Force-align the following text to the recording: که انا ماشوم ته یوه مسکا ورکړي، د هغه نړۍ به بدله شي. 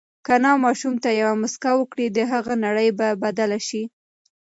که 0.25 0.31
انا 0.37 0.53
ماشوم 0.65 0.95
ته 1.03 1.09
یوه 1.21 1.33
مسکا 1.41 1.71
ورکړي، 1.75 2.05
د 2.11 2.19
هغه 2.31 2.53
نړۍ 2.65 2.89
به 2.97 3.07
بدله 3.23 3.59
شي. 3.67 3.83